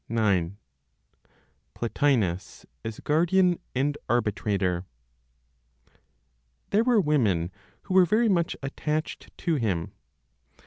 [0.09, 0.53] IX.
[1.75, 4.87] PLOTINOS AS GUARDIAN AND ARBITRATOR.
[6.71, 7.51] There were women
[7.83, 9.91] who were very much attached to him.